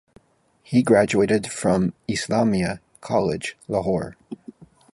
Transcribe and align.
He 0.63 0.81
graduated 0.81 1.45
from 1.45 1.93
Islamia 2.09 2.79
College, 3.01 3.55
Lahore. 3.67 4.17